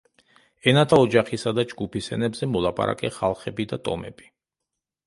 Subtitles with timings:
[0.71, 4.33] ენათა ოჯახისა და ჯგუფის ენებზე მოლაპარაკე ხალხები და ტომები.